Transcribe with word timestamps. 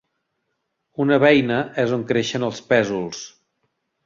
Una 1.05 1.19
beina 1.25 1.59
és 1.85 1.93
on 1.99 2.07
creixen 2.13 2.49
els 2.49 2.63
pèsols. 2.73 3.23